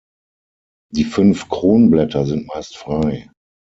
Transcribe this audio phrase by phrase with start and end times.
[0.91, 3.29] Die fünf Kronblätter sind meist frei.